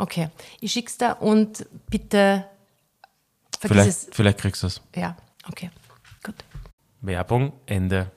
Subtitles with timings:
[0.00, 0.28] Okay,
[0.60, 2.44] ich schick's da und bitte
[3.58, 4.08] vergiss Vielleicht, es.
[4.12, 4.80] vielleicht kriegst du es.
[4.94, 5.16] Ja,
[5.48, 5.70] okay,
[6.22, 6.36] gut.
[7.00, 8.10] Werbung, Ende.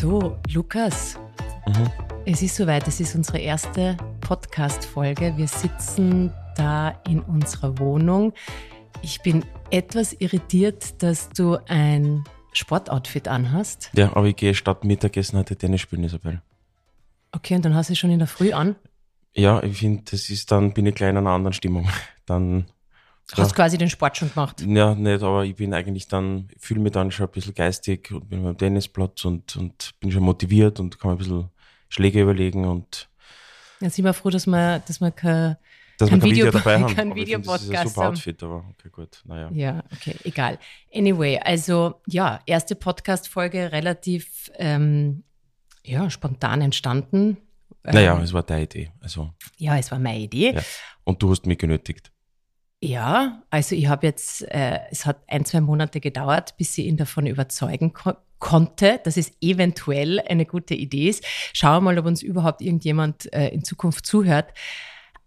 [0.00, 1.18] So, Lukas,
[1.66, 1.90] Mhm.
[2.24, 2.86] es ist soweit.
[2.88, 5.36] Es ist unsere erste Podcast-Folge.
[5.36, 8.32] Wir sitzen da in unserer Wohnung.
[9.02, 13.90] Ich bin etwas irritiert, dass du ein Sportoutfit anhast.
[13.94, 16.42] Ja, aber ich gehe statt Mittagessen heute Tennis spielen, Isabel.
[17.32, 18.76] Okay, und dann hast du es schon in der Früh an.
[19.34, 21.88] Ja, ich finde, das ist dann, bin ich gleich in einer anderen Stimmung.
[22.26, 22.66] Dann,
[23.32, 24.60] Hast quasi den Sport schon gemacht.
[24.62, 28.28] ja, nicht, aber ich bin eigentlich dann, fühle mich dann schon ein bisschen geistig und
[28.28, 31.50] bin beim Tennisplatz und, und bin schon motiviert und kann mir ein bisschen
[31.90, 33.08] Schläge überlegen und
[33.80, 35.56] Dann sind wir froh, dass wir, dass wir kein,
[35.98, 36.94] dass Kein wir kein Video Video- dabei haben.
[36.94, 38.14] kein ich find, Das ist ein super haben.
[38.14, 39.50] Outfit, aber okay, gut, naja.
[39.52, 40.58] Ja, okay, egal.
[40.94, 45.24] Anyway, also ja, erste Podcast-Folge relativ ähm,
[45.84, 47.38] ja, spontan entstanden.
[47.84, 48.90] Ähm, Naja, es war deine Idee.
[49.00, 50.52] Also, Ja, es war meine Idee.
[50.54, 50.62] ja.
[51.04, 52.10] Und du hast mich genötigt.
[52.80, 56.96] Ja, also ich habe jetzt, äh, es hat ein, zwei Monate gedauert, bis ich ihn
[56.96, 61.24] davon überzeugen ko konnte, dass es eventuell eine gute Idee ist.
[61.54, 64.52] Schauen wir mal, ob uns überhaupt irgendjemand äh, in Zukunft zuhört.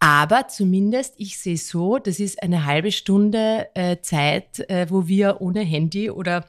[0.04, 5.42] Aber zumindest, ich sehe so, das ist eine halbe Stunde äh, Zeit, äh, wo wir
[5.42, 6.46] ohne Handy oder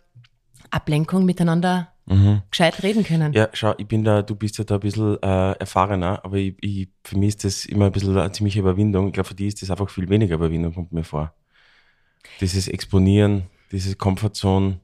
[0.71, 1.93] Ablenkung miteinander
[2.51, 3.29] gescheit reden können.
[3.29, 3.37] Mhm.
[3.37, 6.57] Ja, schau, ich bin da, du bist ja da ein bisschen äh, erfahrener, aber ich,
[6.61, 9.09] ich, für mich ist das immer ein bisschen eine ziemliche Überwindung.
[9.09, 11.35] Ich glaube, für die ist das einfach viel weniger Überwindung, kommt mir vor.
[12.41, 14.81] Dieses Exponieren, diese Comfortzone.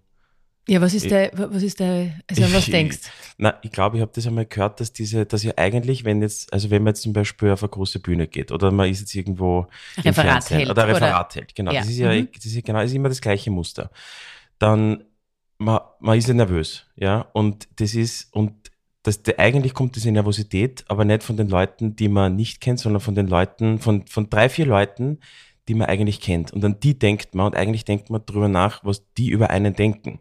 [0.68, 2.98] Ja, was ist der, was ist der, also an was Ich- denkst?
[3.38, 6.52] Na, ich glaube, ich habe das einmal gehört, dass diese, dass ja eigentlich, wenn jetzt,
[6.52, 9.14] also wenn man jetzt zum Beispiel auf eine große Bühne geht oder man ist jetzt
[9.14, 12.28] irgendwo Referat hält oder Referat hält, genau, Ja, das ist ja, mhm.
[12.34, 13.90] das ist ja genau, ist immer das gleiche Muster.
[14.58, 15.04] Dann,
[15.58, 18.52] man, man ist ja nervös, ja, und das ist, und
[19.04, 22.80] das, der, eigentlich kommt diese Nervosität, aber nicht von den Leuten, die man nicht kennt,
[22.80, 25.20] sondern von den Leuten, von, von drei, vier Leuten,
[25.68, 26.52] die man eigentlich kennt.
[26.52, 29.74] Und an die denkt man und eigentlich denkt man drüber nach, was die über einen
[29.74, 30.18] denken.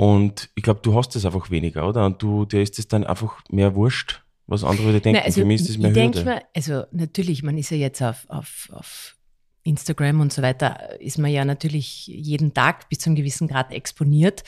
[0.00, 2.06] Und ich glaube, du hast das einfach weniger, oder?
[2.06, 5.18] Und du, dir ist es dann einfach mehr wurscht, was andere dir denken.
[5.20, 6.30] Na, also Für mich ist das mehr ich denke Hürde.
[6.30, 9.16] mir, also natürlich, man ist ja jetzt auf, auf, auf
[9.64, 13.72] Instagram und so weiter, ist man ja natürlich jeden Tag bis zu einem gewissen Grad
[13.72, 14.44] exponiert.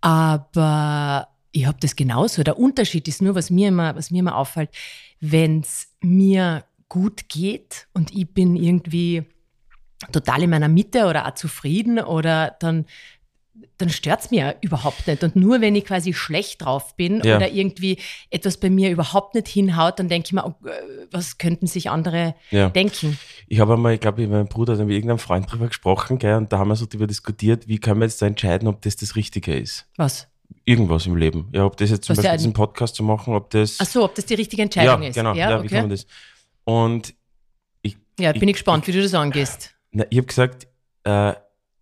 [0.00, 2.42] Aber ich habe das genauso.
[2.42, 4.70] Der Unterschied ist nur, was mir immer, was mir immer auffällt,
[5.20, 9.24] wenn es mir gut geht und ich bin irgendwie
[10.10, 12.86] total in meiner Mitte oder auch zufrieden oder dann
[13.78, 15.22] dann stört's mir überhaupt nicht.
[15.24, 17.36] Und nur wenn ich quasi schlecht drauf bin Ja.
[17.36, 17.98] oder irgendwie
[18.30, 20.72] etwas bei mir überhaupt nicht hinhaut, dann denke ich mir, oh, äh,
[21.10, 22.68] was könnten sich andere Ja.
[22.68, 23.18] denken?
[23.48, 26.34] Ich habe einmal, ich glaube, mit meinem Bruder hat mit irgendeinem Freund drüber gesprochen, gell,
[26.36, 28.96] und da haben wir so darüber diskutiert, wie können wir jetzt da entscheiden, ob das
[28.96, 29.86] das Richtige ist.
[29.96, 30.28] Was?
[30.64, 31.48] Irgendwas im Leben.
[31.52, 33.78] Ja, ob das jetzt zum Was Beispiel diesen Podcast zu machen, ob das.
[33.80, 35.14] Ach so, ob das die richtige Entscheidung ja, ist.
[35.14, 35.34] genau.
[35.34, 36.06] Ja, wie kann man das?
[36.64, 37.14] Und
[38.18, 39.74] Ja, bin ich gespannt, wie du das angehst.
[39.92, 40.66] na, ich habe gesagt,
[41.04, 41.32] äh,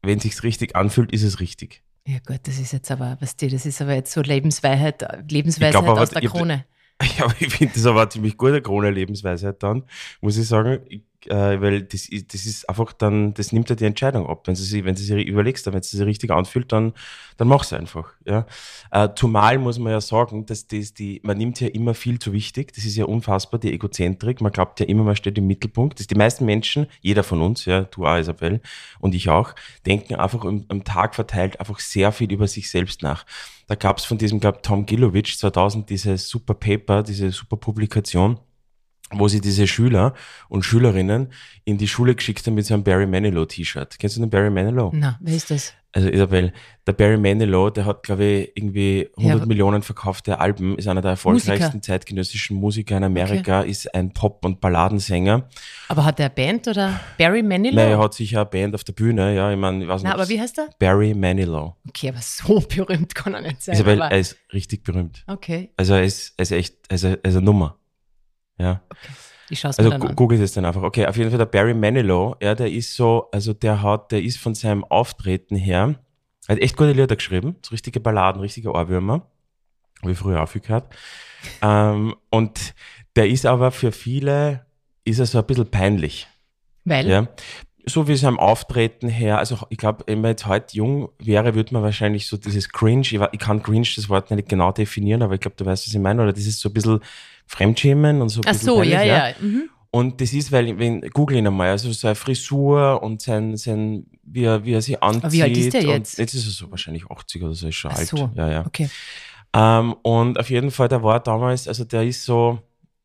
[0.08, 1.82] wenn sich's richtig anfühlt, ist es richtig.
[2.06, 5.72] Ja gut, das ist jetzt aber, was die, das ist aber jetzt so Lebensweisheit, Lebensweisheit
[5.82, 6.64] glaub, aber aus der ich- Krone.
[7.16, 9.84] Ja, aber ich finde das aber eine ziemlich gute Krone-Lebensweisheit dann,
[10.20, 13.84] muss ich sagen, ich, äh, weil das, das ist einfach dann, das nimmt ja die
[13.84, 14.46] Entscheidung ab.
[14.46, 16.92] Wenn sie sich, wenn sie sich überlegst, wenn sie sich richtig anfühlt, dann,
[17.36, 18.46] dann mach's einfach, ja.
[18.90, 22.32] Äh, zumal muss man ja sagen, dass das die, man nimmt ja immer viel zu
[22.32, 25.98] wichtig, das ist ja unfassbar, die Egozentrik, man glaubt ja immer, man steht im Mittelpunkt,
[25.98, 28.60] das die meisten Menschen, jeder von uns, ja, du auch, Isabel,
[29.00, 29.54] und ich auch,
[29.86, 33.24] denken einfach am, am Tag verteilt einfach sehr viel über sich selbst nach.
[33.66, 38.38] Da gab's von diesem, glaub, Tom Gilovich 2000 diese super Paper, diese super Publikation,
[39.10, 40.14] wo sie diese Schüler
[40.48, 41.32] und Schülerinnen
[41.64, 43.98] in die Schule geschickt haben mit so einem Barry Manilow T-Shirt.
[43.98, 44.90] Kennst du den Barry Manilow?
[44.94, 45.72] Na, wer ist das?
[45.92, 46.52] Also Isabel,
[46.86, 49.46] der Barry Manilow, der hat, glaube ich, irgendwie 100 Ja.
[49.46, 54.60] Millionen verkaufte Alben, ist einer der erfolgreichsten zeitgenössischen Musiker in Amerika, ist ein Pop- und
[54.60, 55.48] Balladensänger.
[55.88, 57.76] Aber hat er eine Band oder Barry Manilow?
[57.76, 60.10] Naja, er hat sicher eine Band auf der Bühne, ja, ich meine, ich weiß nicht.
[60.10, 60.68] Na, aber wie heißt er?
[60.78, 61.74] Barry Manilow.
[61.88, 63.74] Okay, aber so berühmt kann er nicht sein.
[63.74, 65.24] Isabel, er ist richtig berühmt.
[65.26, 67.78] okay, Also er ist, er ist echt, er ist, er ist eine Nummer.
[68.58, 68.80] Ja.
[69.50, 70.16] ich schaue es mir Also dann gu- an.
[70.16, 70.82] google das dann einfach.
[70.82, 74.22] Okay, auf jeden Fall der Barry Manilow, ja, der ist so, also der hat, der
[74.22, 75.94] ist von seinem Auftreten her,
[76.46, 79.26] er hat echt gute Lieder geschrieben, so richtige Balladen, richtige Ohrwürmer,
[80.02, 80.94] habe ich früher auch viel gehört.
[81.62, 82.74] ähm, und
[83.16, 84.66] der ist aber für viele,
[85.04, 86.26] ist er so ein bisschen peinlich.
[86.84, 87.28] Weil, Ja.
[87.86, 91.72] So wie seinem Auftreten her, also ich glaube, wenn man jetzt heute jung wäre, würde
[91.72, 93.00] man wahrscheinlich so dieses Cringe,
[93.32, 95.98] ich kann Cringe das Wort nicht genau definieren, aber ich glaube, du weißt, was ich
[96.00, 97.00] meine, oder dieses so ein bisschen
[97.48, 99.34] Fremdschämen und so ach so, peinlich, ja, ja.
[99.40, 99.68] Mhm.
[99.90, 104.44] und das ist, weil, wenn, google ihn einmal, also seine Frisur und sein, sein, wie
[104.44, 105.32] er, wie er sich anzieht.
[105.32, 106.18] wie alt ist der jetzt?
[106.18, 108.08] Jetzt ist er so wahrscheinlich 80 oder so, ist schon Ach alt.
[108.08, 108.66] so, Ja, ja.
[108.66, 108.88] okay.
[109.54, 112.58] Ähm, und auf jeden Fall, der war damals, also der ist so,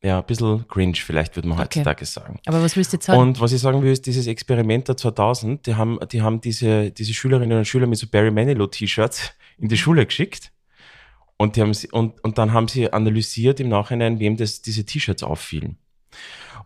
[0.04, 1.80] ja, ein bisschen cringe, vielleicht würde man Okay.
[1.80, 2.38] heutzutage sagen.
[2.46, 3.20] Aber was willst du jetzt sagen?
[3.22, 6.92] Und was ich sagen will, ist dieses Experiment der 2000, die haben, die haben diese,
[6.92, 10.52] diese Schülerinnen und Schüler mit so Barry Manilow T-Shirts in die Schule geschickt.
[11.38, 14.86] Und, die haben sie, und, und dann haben sie analysiert im Nachhinein, wem das, diese
[14.86, 15.78] T-Shirts auffielen.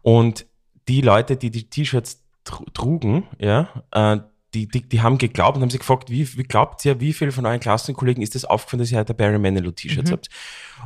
[0.02, 0.46] Und
[0.88, 4.20] die Leute, die die T-Shirts tr- trugen, ja, äh,
[4.54, 7.32] die, die, die haben geglaubt und haben sich gefragt, wie, wie glaubt ihr, wie viele
[7.34, 10.14] von euren Klassenkollegen ist das aufgefallen, dass ihr heute Barry Manilow T-Shirts Mhm.
[10.14, 10.30] habt?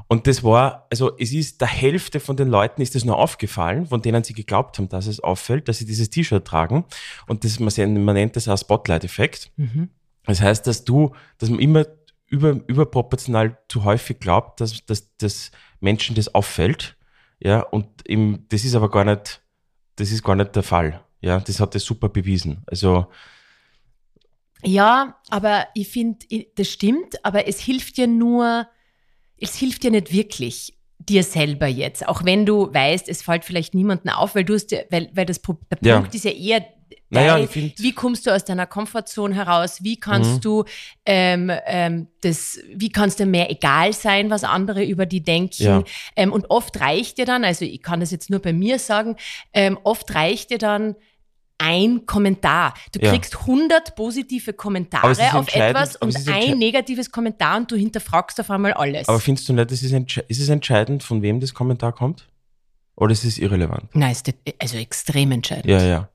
[0.08, 3.86] Und das war, also es ist der Hälfte von den Leuten ist das nur aufgefallen,
[3.86, 6.86] von denen sie geglaubt haben, dass es auffällt, dass sie dieses T-Shirt tragen.
[7.28, 9.52] Und das, man, man nennt das auch Spotlight-Effekt.
[9.58, 9.90] mhm.
[10.26, 11.86] Das heißt, dass du, dass man immer
[12.32, 16.96] über, überproportional zu häufig glaubt, dass, dass, dass Menschen das auffällt.
[17.40, 19.42] Ja, und im, das ist aber gar nicht,
[19.98, 21.04] das ist gar nicht der Fall.
[21.20, 22.64] Ja, das hat das super bewiesen.
[22.68, 23.08] Also,
[24.64, 26.26] Ja, aber ich finde,
[26.56, 28.68] das stimmt, aber es hilft dir nur,
[29.38, 33.74] es hilft dir nicht wirklich dir selber jetzt, auch wenn du weißt, es fällt vielleicht
[33.74, 35.98] niemandem auf, weil du hast, ja- weil, weil das der Ja.
[36.00, 36.64] Punkt ist ja eher,
[37.14, 37.48] Naja,
[37.78, 39.84] wie kommst du aus deiner Komfortzone heraus?
[39.84, 40.42] Wie kannst Mhm.
[40.42, 40.64] du
[41.06, 45.62] ähm, ähm, das, wie kannst du mehr egal sein, was andere über die denken?
[45.64, 45.84] Ja.
[46.16, 49.18] Ähm, und oft reicht dir dann, also ich kann das jetzt nur bei mir sagen,
[49.54, 50.96] ähm, oft reicht dir dann
[51.58, 52.74] ein Kommentar.
[52.92, 53.12] Du Ja.
[53.12, 58.40] kriegst 100 positive Kommentare es auf etwas und es ein negatives Kommentar und du hinterfragst
[58.40, 59.08] auf einmal alles.
[59.08, 62.28] aber findest du nicht, das ist, entsche- ist es entscheidend, von wem das Kommentar kommt?
[62.96, 63.96] Oder ist es irrelevant?
[63.96, 65.66] Nein, ist also extrem entscheidend.
[65.68, 66.10] Ja, ja.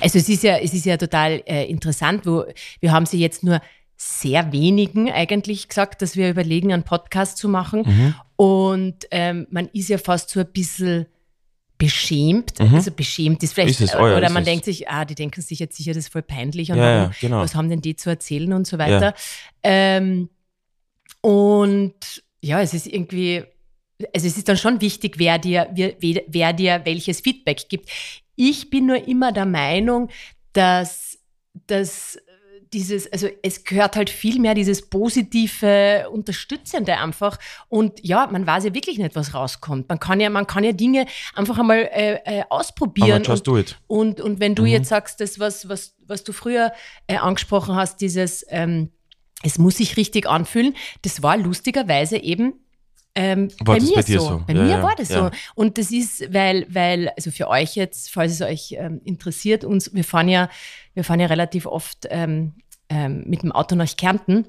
[0.00, 2.44] Also es ist ja, es ist ja total äh, interessant, wo
[2.80, 3.60] wir haben sie jetzt nur
[3.96, 7.82] sehr wenigen eigentlich gesagt, dass wir überlegen, einen Podcast zu machen.
[7.84, 8.14] Mhm.
[8.36, 11.06] Und ähm, man ist ja fast so ein bisschen
[11.78, 12.58] beschämt.
[12.60, 12.74] Mhm.
[12.74, 14.48] Also beschämt ist vielleicht, Ist es, oh ja, oder ist man es.
[14.48, 17.10] denkt sich, ah, die denken sich jetzt sicher, das ist voll peinlich und Ja, warum,
[17.10, 17.40] ja, genau.
[17.40, 19.14] was haben denn die zu erzählen und so weiter.
[19.62, 20.28] Ähm,
[21.20, 23.44] und ja, es ist irgendwie,
[24.14, 27.90] also es ist dann schon wichtig, wer dir, wer, wer dir welches Feedback gibt.
[28.40, 30.08] Ich bin nur immer der Meinung,
[30.52, 31.18] dass,
[31.66, 32.18] dass
[32.72, 37.38] dieses, also es gehört halt viel mehr dieses positive, unterstützende einfach.
[37.68, 39.88] Und ja, man weiß ja wirklich nicht, was rauskommt.
[39.88, 43.22] Man kann ja, man kann ja Dinge einfach einmal äh, äh, Aber ausprobieren.
[43.24, 43.80] just und, do it.
[43.86, 44.68] und, und wenn du Mhm.
[44.68, 46.72] jetzt sagst, das, was, was, was du früher
[47.06, 48.90] äh, angesprochen hast, dieses, ähm,
[49.42, 52.54] es muss sich richtig anfühlen, das war lustigerweise eben
[53.14, 54.28] ähm, War bei das mir bei dir so.
[54.28, 54.44] so?
[54.46, 55.24] Bei Ja, mir ja, war das ja.
[55.24, 55.30] so.
[55.54, 59.92] Und das ist, weil, weil, also für euch jetzt, falls es euch ähm, interessiert, uns,
[59.94, 60.48] wir fahren ja,
[60.94, 62.54] wir fahren ja relativ oft ähm,
[62.88, 64.46] ähm, mit dem Auto nach Kärnten.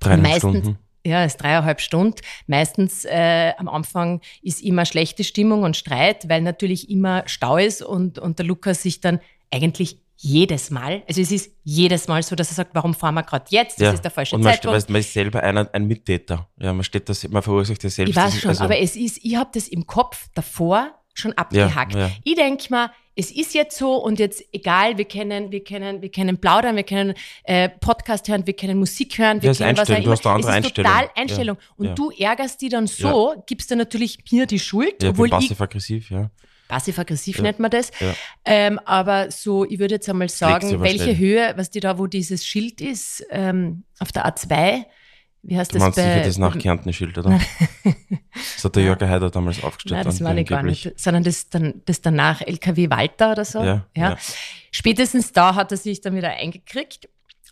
[0.00, 0.78] Dreieinhalb Meistens- Stunden.
[1.06, 2.16] Ja, es ist dreieinhalb Stunden.
[2.48, 7.82] Meistens äh, am Anfang ist immer schlechte Stimmung und Streit, weil natürlich immer Stau ist
[7.82, 12.34] und, und der Lukas sich dann eigentlich jedes Mal, also es ist jedes Mal so,
[12.34, 13.80] dass er sagt, warum fahren wir gerade jetzt?
[13.80, 13.92] Das Ja.
[13.92, 14.80] ist der falsche Und man, Zeitpunkt.
[14.82, 16.48] steht- man ist selber einer, ein Mittäter.
[16.58, 18.10] Ja, man steht das, man verursacht ja selbst.
[18.10, 21.32] Ich weiß das- schon, also- aber es ist, ich habe das im Kopf davor schon
[21.34, 21.94] abgehackt.
[21.94, 22.10] ja.
[22.24, 26.10] Ich denke mal, es ist jetzt so und jetzt egal, wir können, wir können, wir
[26.10, 29.88] können plaudern, wir können äh, Podcast hören, wir können Musik hören, wir Ja, können was
[29.88, 30.12] auch Einstellung, du immer.
[30.12, 30.92] hast eine andere es ist Einstellung.
[30.92, 31.56] total Einstellung.
[31.76, 31.94] Und Ja.
[31.94, 35.48] du ärgerst die dann so, gibst dann natürlich mir die Schuld, Ja, obwohl bin ich
[35.48, 36.30] passiv-aggressiv, ja.
[36.68, 37.42] Passiv-aggressiv Ja.
[37.42, 37.90] nennt man das.
[37.98, 38.14] Ja.
[38.44, 41.16] Ähm, aber so, ich würde jetzt einmal sagen, welche.
[41.18, 44.84] Höhe, was die da, wo dieses Schild ist, ähm, auf der A2,
[45.42, 47.40] wie heißt Du das meinst bei, sicher das nach Kärntner-Schild, oder?
[48.54, 49.98] das hat der Jörg Heider damals aufgestellt.
[49.98, 53.62] Nein, das meine ich gar nicht, sondern das, dann, das danach LKW Walter oder so.
[53.62, 54.16] Ja, ja.
[54.70, 57.08] Spätestens da hat er sich dann wieder eingekriegt.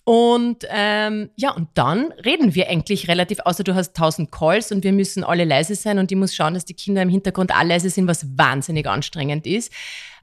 [0.08, 4.84] Und ähm, ja, und dann reden wir eigentlich relativ, außer du hast tausend Calls und
[4.84, 7.70] wir müssen alle leise sein und ich muss schauen, dass die Kinder im Hintergrund alle
[7.70, 9.72] leise sind, was wahnsinnig anstrengend ist.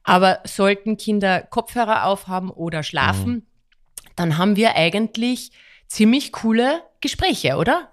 [0.06, 3.44] Aber sollten Kinder Kopfhörer aufhaben oder schlafen, Mhm.
[4.16, 5.52] dann haben wir eigentlich
[5.88, 7.92] ziemlich coole Gespräche, oder?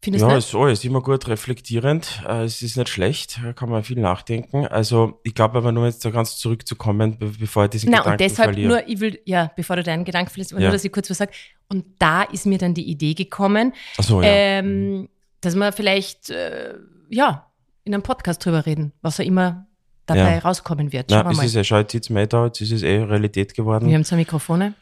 [0.00, 0.36] Findest Ja, du?
[0.66, 2.22] ist, ist immer gut reflektierend.
[2.26, 4.64] Äh, es ist nicht schlecht, da kann man viel nachdenken.
[4.68, 8.12] Also, ich glaube aber nur jetzt da ganz zurückzukommen, be bevor ich diesen Na, Gedanken
[8.12, 8.68] und deshalb verliere.
[8.68, 10.68] nur, ich will, ja, bevor du deinen Gedanken verlierst, aber Ja.
[10.68, 11.32] nur, dass ich kurz was sage.
[11.68, 14.28] Und da ist mir dann die Idee gekommen, so, ja.
[14.30, 15.08] ähm,
[15.40, 16.74] dass wir vielleicht, äh,
[17.10, 17.46] ja,
[17.82, 19.66] in einem Podcast drüber reden, was auch immer
[20.06, 20.38] dabei Ja.
[20.38, 21.10] rauskommen wird.
[21.10, 21.46] Schauen Na, wir es mal.
[21.46, 23.88] ist ja, schau, jetzt sitzt mir eh da, jetzt ist es eh Realität geworden.
[23.88, 24.74] wir haben zwei Mikrofone.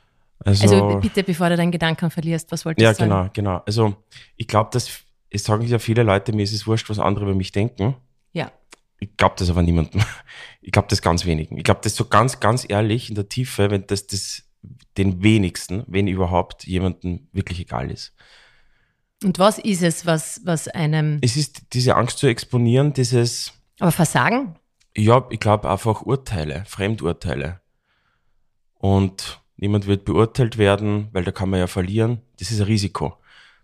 [0.44, 3.10] Also, Also bitte, bevor du deinen Gedanken verlierst, was wolltest ja, du sagen?
[3.10, 3.62] genau, genau.
[3.66, 3.94] Also,
[4.36, 4.90] ich glaube, dass,
[5.30, 7.96] es sagen ja viele Leute, mir ist es wurscht, was andere über mich denken.
[8.32, 8.52] Ja.
[8.98, 10.02] Ich glaube das aber niemandem.
[10.60, 11.56] Ich glaube das ganz wenigen.
[11.58, 14.42] Ich glaube das so ganz, ganz ehrlich in der Tiefe, wenn das, das
[14.96, 18.14] den wenigsten, wenn überhaupt, jemandem wirklich egal ist.
[19.22, 23.92] Und was ist es, was, was einem, Es ist diese Angst zu exponieren, dieses, aber
[23.92, 24.56] Versagen?
[24.96, 27.60] ja, ich glaube einfach Urteile, Fremdurteile.
[28.74, 32.22] Und niemand wird beurteilt werden, weil da kann man ja verlieren.
[32.38, 33.16] Das ist ein Risiko.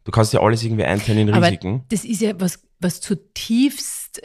[0.04, 1.84] Du kannst ja alles irgendwie einteilen in Aber Risiken.
[1.88, 4.20] das ist ja was, was zutiefst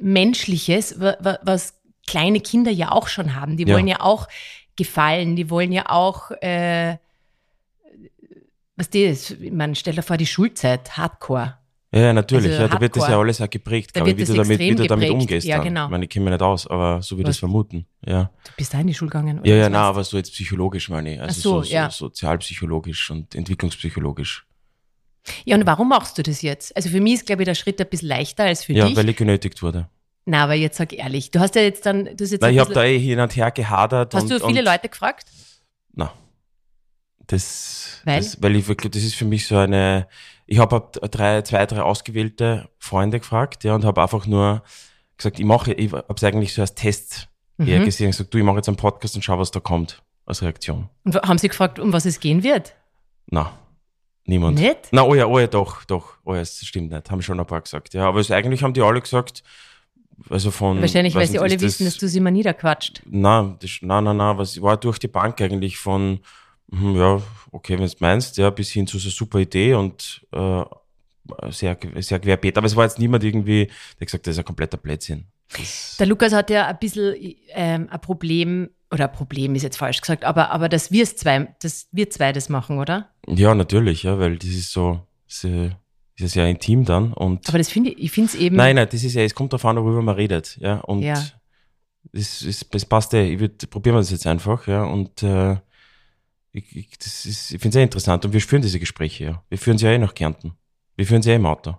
[0.00, 1.74] Menschliches, wa- wa- was
[2.06, 3.56] kleine Kinder ja auch schon haben.
[3.56, 3.74] Die Ja.
[3.74, 4.28] wollen ja auch
[4.76, 6.96] gefallen, die wollen ja auch, äh,
[8.76, 11.58] was die ist, man stell dir vor, die Schulzeit, Hardcore.
[11.94, 12.50] Ja, ja, natürlich.
[12.52, 14.38] Also ja, da wird das ja alles auch geprägt, Da glaube ich, wird wie du
[14.42, 15.46] damit, wie du damit umgehst.
[15.46, 15.66] Ja, dann.
[15.66, 15.84] genau.
[15.84, 17.86] Ich meine, ich kenne mich nicht aus, aber so wie das vermuten.
[18.06, 19.40] Ja, Du bist da in die Schule gegangen?
[19.40, 19.88] oder ja, ja war's?
[19.88, 21.20] aber so jetzt psychologisch meine ich.
[21.20, 21.90] Also Ach so, so, so, ja.
[21.90, 24.46] sozialpsychologisch und entwicklungspsychologisch.
[25.44, 26.74] Ja, und warum machst du das jetzt?
[26.74, 28.96] Also für mich ist, glaube ich, der Schritt ein bisschen leichter als für Ja, dich.
[28.96, 29.88] weil ich genötigt wurde.
[30.24, 32.54] Na, aber jetzt sag ehrlich, du hast ja jetzt dann, du hast jetzt Nein, ein
[32.54, 34.14] ich habe da eh hin und her gehadert.
[34.14, 35.26] hast und, du viele und, Leute gefragt?
[35.94, 36.12] Na,
[37.26, 38.18] das, Weil?
[38.18, 40.06] das, weil ich wirklich, das ist für mich so eine,
[40.52, 44.62] ich habe drei, zwei, drei ausgewählte Freunde gefragt, ja, und habe einfach nur
[45.16, 47.28] gesagt, ich mache, ich habe es eigentlich so als Test
[47.58, 47.84] eher Mhm.
[47.86, 50.90] gesehen, gesagt, du, ich mache jetzt einen Podcast und schau, was da kommt als Reaktion.
[51.04, 52.74] Und haben sie gefragt, um was es gehen wird?
[53.30, 53.56] Na,
[54.26, 54.58] niemand.
[54.58, 54.88] Nicht?
[54.90, 57.46] Na, oh ja, oh ja, doch, doch, oh ja, das stimmt nicht, haben schon ein
[57.46, 59.42] paar gesagt, ja, aber es, eigentlich haben die alle gesagt,
[60.28, 60.82] also von.
[60.82, 63.00] Wahrscheinlich, weil sie alle ist wissen, dass du sie immer niederquatscht.
[63.06, 66.20] Na, das, na, na, na, was war durch die Bank eigentlich von,
[66.72, 70.62] ja, okay, wenn du meinst, ja, bis hin zu so super Idee und äh,
[71.50, 72.56] sehr, sehr querbeet.
[72.58, 74.78] Aber es war jetzt niemand irgendwie, der gesagt hat, das ist ein kompletter.
[75.56, 77.14] Das, Der Lukas hat ja ein bisschen
[77.50, 81.16] ähm, ein Problem, oder ein Problem ist jetzt falsch gesagt, aber, aber dass wir es
[81.16, 83.10] zwei, dass wir zwei das machen, oder?
[83.28, 85.80] ja, natürlich, ja, weil das ist so, das ist
[86.16, 87.48] ja sehr intim dann und.
[87.48, 88.56] Aber das finde ich, ich finde es eben.
[88.56, 91.22] nein, nein, das ist ja, es kommt darauf an, worüber man redet, ja, und Ja.
[92.14, 93.32] Das, ist, das passt eh.
[93.32, 95.56] Ich würde, probieren wir das jetzt einfach, ja, und äh,
[96.52, 99.42] ich, ich, das ist, ich finde es sehr interessant und wir führen diese Gespräche, ja.
[99.48, 100.52] Wir führen sie ja eh nach Kärnten.
[100.96, 101.76] Wir führen sie ja im Auto.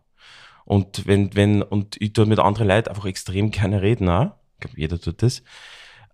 [0.65, 4.31] Und wenn, wenn, und ich tue mit anderen Leuten einfach extrem gerne reden, auch.
[4.55, 5.43] Ich glaube, jeder tut das.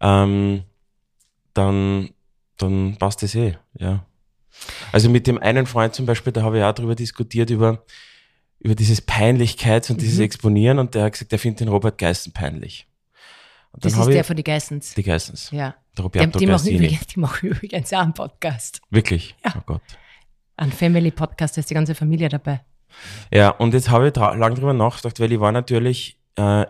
[0.01, 0.63] Ähm,
[1.53, 2.09] dann,
[2.57, 4.05] dann passt das eh, ja.
[4.91, 7.85] Also mit dem einen Freund zum Beispiel, da habe ich auch drüber diskutiert, über,
[8.59, 10.23] über dieses Peinlichkeit und dieses Mhm.
[10.25, 12.87] Exponieren und der hat gesagt, der findet den Robert Geissen peinlich.
[13.73, 14.95] Das ist der ich, von den Geissens.
[14.95, 15.75] die Geissens, Ja.
[16.08, 18.82] Der Die, die, machen übrigens, die machen übrigens auch einen Podcast.
[18.89, 19.36] Wirklich?
[19.44, 19.53] Ja.
[19.58, 19.82] Oh Gott.
[20.58, 22.62] Ein Family Podcast, da ist die ganze Familie dabei.
[23.34, 26.65] Ja, und jetzt habe ich dra- lang drüber nachgedacht, weil ich war natürlich äh,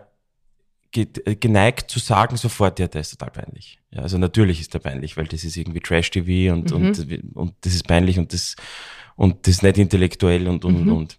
[0.94, 3.78] äh, geneigt zu sagen sofort, ja, der ist total peinlich.
[3.90, 6.76] Ja, also natürlich ist der peinlich, weil das ist irgendwie Trash-TV und, Mhm.
[6.76, 8.56] und, und das ist peinlich und das,
[9.16, 10.92] und das ist nicht intellektuell und, und, Mhm.
[10.92, 11.18] und.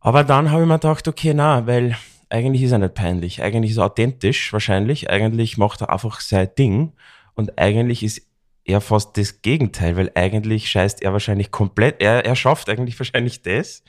[0.00, 1.96] Aber dann habe ich mir gedacht, okay, na, weil
[2.30, 3.42] eigentlich ist er nicht peinlich.
[3.42, 5.10] Eigentlich ist er authentisch, wahrscheinlich.
[5.10, 6.92] Eigentlich macht er einfach sein Ding.
[7.34, 8.22] Und eigentlich ist
[8.64, 13.42] er fast das Gegenteil, weil eigentlich scheißt er wahrscheinlich komplett, er, er schafft eigentlich wahrscheinlich
[13.42, 13.82] das,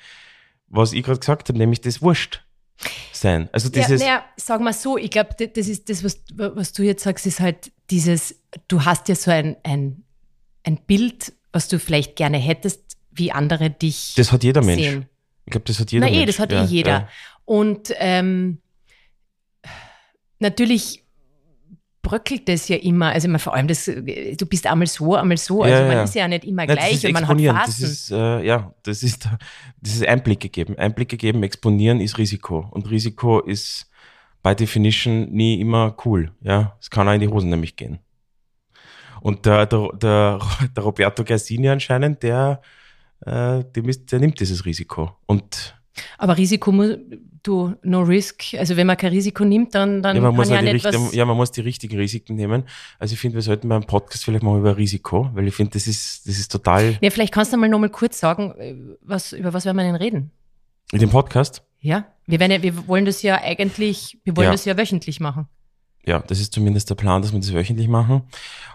[0.67, 2.43] was ich gerade gesagt habe, nämlich das Wurscht
[3.11, 3.49] sein.
[3.51, 6.83] Also dieses, ja, naja, sag mal so, ich glaube, das ist das, was, was du
[6.83, 8.35] jetzt sagst, ist halt dieses,
[8.67, 10.03] du hast ja so ein, ein,
[10.63, 14.81] ein Bild, was du vielleicht gerne hättest, wie andere dich das hat jeder Mensch.
[14.81, 15.05] sehen.
[15.45, 16.23] Ich glaube, das hat jeder Na Mensch.
[16.23, 16.91] eh, das hat ja, eh jeder.
[16.91, 17.09] Ja.
[17.45, 18.59] Und ähm,
[20.39, 21.03] natürlich
[22.01, 23.09] bröckelt das ja immer.
[23.09, 25.63] Also man, vor allem, das, du bist einmal so, einmal so.
[25.63, 26.03] Also Ja, man ja.
[26.03, 27.37] ist ja nicht immer Nein, gleich und man hat.
[27.37, 27.81] Phasen.
[27.83, 29.29] Das ist, äh, ja, das ist,
[29.81, 30.77] das ist Einblicke geben.
[30.77, 32.67] Einblicke geben, exponieren ist Risiko.
[32.71, 33.89] Und Risiko ist
[34.43, 36.31] by definition nie immer cool.
[36.41, 37.99] Ja, es kann auch in die Hosen nämlich gehen.
[39.21, 40.39] Und der, der, der,
[40.75, 42.61] der Roberto Gassini anscheinend, der,
[43.25, 45.15] äh, ist, der nimmt dieses Risiko.
[45.27, 45.79] Und
[46.17, 46.97] Aber Risiko, mu-
[47.43, 48.53] du, no risk.
[48.57, 50.85] Also wenn man kein Risiko nimmt, dann, dann ja, man, kann muss ja die nicht
[50.85, 51.13] richtigen, was...
[51.15, 52.63] ja, man muss die richtigen Risiken nehmen.
[52.99, 55.87] Also ich finde, wir sollten beim Podcast vielleicht mal über Risiko, weil ich finde, das
[55.87, 59.33] ist, das ist total, Ja, vielleicht kannst du mal noch mal kurz sagen, äh, was,
[59.33, 60.31] über was werden wir denn reden?
[60.93, 64.51] in dem Podcast, Ja, wir, werden ja, wir wollen das ja eigentlich, wir wollen Ja.
[64.51, 65.47] das ja wöchentlich machen.
[66.05, 68.23] ja, das ist zumindest der Plan, dass wir das wöchentlich machen.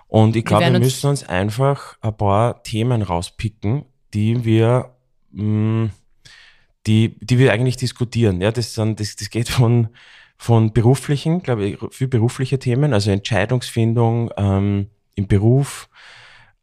[0.09, 4.95] Und ich glaube, wir, werden uns- müssen uns einfach ein paar Themen rauspicken, die wir,
[5.33, 5.91] mh,
[6.87, 8.41] die, die wir eigentlich diskutieren.
[8.41, 9.89] Ja, das, sind, das, das geht von,
[10.37, 15.89] von beruflichen, glaube ich, für berufliche Themen, also Entscheidungsfindung ähm, im Beruf.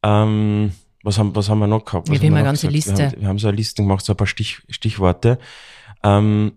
[0.04, 0.72] Ähm,
[1.04, 2.10] was, haben, was haben wir noch gehabt?
[2.10, 2.88] Was wir haben wir eine ganze gesagt?
[2.88, 3.06] Wir Liste.
[3.16, 5.38] haben, wir haben so eine Liste gemacht, so ein paar Stich, Stichworte.
[6.04, 6.54] Ähm,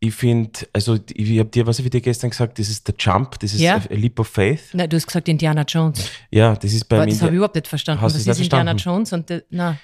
[0.00, 2.94] ich finde, also ich, habe dir, was habe ich dir gestern gesagt, das ist der
[2.98, 3.76] Jump, das ist Ja.
[3.90, 4.70] a Leap of Faith.
[4.72, 6.08] Na, du hast gesagt Indiana Jones.
[6.30, 8.00] Ja, das ist Aber beim das habe ich überhaupt nicht verstanden.
[8.02, 8.96] Hast das ist Indiana verstanden?
[8.98, 9.12] Jones?
[9.12, 9.76] Und, der- na,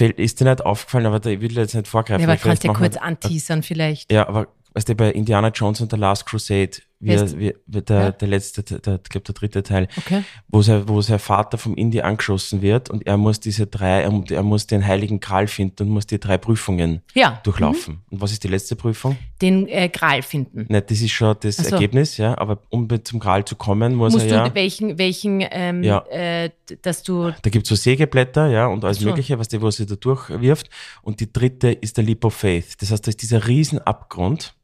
[0.00, 2.22] ist dir nicht aufgefallen, aber da, ich will jetzt nicht vorgreifen.
[2.22, 4.12] ja, aber kannst du ja kurz anteasern vielleicht.
[4.12, 8.10] Ja, aber weißt du, bei Indiana Jones und The Last Crusade, wie, wie, der, Ja.
[8.10, 10.22] der letzte, der, glaube der dritte Teil, Okay.
[10.48, 14.22] wo sein, wo sein Vater vom Indie angeschossen wird und er muss diese drei, er,
[14.30, 18.00] er muss den heiligen Gral finden und muss die drei Prüfungen Ja, durchlaufen.
[18.10, 19.16] Und was ist die letzte Prüfung?
[19.42, 20.64] den äh, Gral finden.
[20.68, 21.74] Nicht, das ist schon das so.
[21.74, 24.54] Ergebnis, ja, aber um zum Gral zu kommen, muss Musst er du ja.
[24.54, 25.98] welchen, welchen, ähm, Ja.
[26.08, 26.48] äh,
[26.80, 29.06] dass du, Da gibt's so Sägeblätter, ja, und alles so.
[29.08, 30.70] Mögliche, was der, wo sie da durchwirft.
[31.02, 32.80] Und die dritte ist der Leap of Faith.
[32.80, 34.54] Das heißt, da ist dieser Riesenabgrund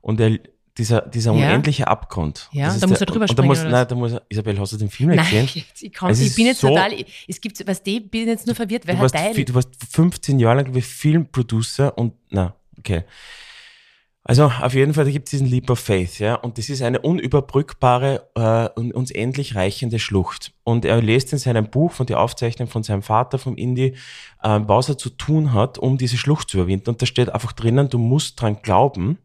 [0.00, 0.38] und er,
[0.78, 1.46] dieser, dieser Ja.
[1.46, 2.48] unendliche Abgrund.
[2.52, 4.72] Ja, da muss er drüber und da springen, muss, Nein, da muss er, Isabel, hast
[4.72, 5.64] du den Film nicht nein, gesehen?
[5.68, 6.92] jetzt, ich, kann, ich bin jetzt so- total,
[7.28, 9.44] es gibt, was die, bin jetzt nur verwirrt, Du welcher warst, Teil?
[9.44, 13.04] du warst 15 Jahre lang wie Filmproducer und, na, okay.
[14.26, 16.80] Also auf jeden Fall, da gibt es diesen Leap of Faith, ja, und das ist
[16.80, 20.54] eine unüberbrückbare äh, und uns endlich reichende Schlucht.
[20.64, 23.94] Und er lest in seinem Buch von der Aufzeichnung von seinem Vater, vom Indie,
[24.42, 26.88] äh, was er zu tun hat, um diese Schlucht zu überwinden.
[26.88, 29.18] Und da steht einfach drinnen, du musst dran glauben,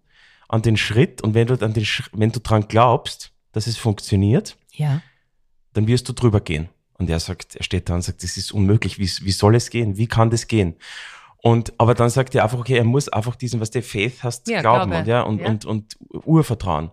[0.49, 4.57] an den Schritt, und wenn du, an den, wenn du dran glaubst, dass es funktioniert,
[4.73, 5.01] ja.
[5.73, 6.67] dann wirst du drüber gehen.
[6.97, 9.69] Und er sagt, er steht da und sagt, das ist unmöglich, wie, wie soll es
[9.69, 9.95] gehen?
[9.97, 10.75] Wie kann das gehen?
[11.37, 14.49] Und, aber dann sagt er einfach, okay, er muss einfach diesen, was der Faith hast,
[14.49, 15.01] Ja, glauben Glaube.
[15.03, 15.47] und, ja, und, Ja.
[15.47, 16.91] und, und Urvertrauen.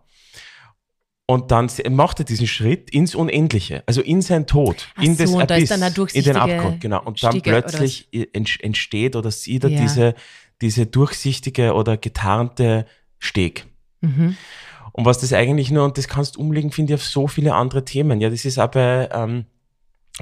[1.28, 5.30] Und dann macht er diesen Schritt ins Unendliche, also in sein Tod, Ach in das
[5.30, 5.70] so, Abyss,
[6.14, 7.02] in den Abgrund, genau.
[7.02, 9.80] Und dann Stiege, oder plötzlich ent- entsteht oder sieht er Ja.
[9.80, 10.14] diese,
[10.60, 12.86] diese durchsichtige oder getarnte
[13.18, 13.66] Steg.
[14.00, 14.36] Mhm.
[14.92, 17.54] Und was das eigentlich nur, und das kannst du umlegen, finde ich, auf so viele
[17.54, 18.20] andere Themen.
[18.20, 19.44] Ja, das ist auch bei, ähm,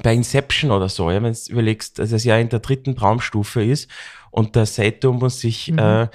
[0.02, 3.62] bei Inception oder so, ja, wenn du überlegst, dass es ja in der dritten Traumstufe
[3.64, 3.88] ist
[4.33, 5.78] und der Saito muss sich, Mhm.
[5.78, 6.09] äh,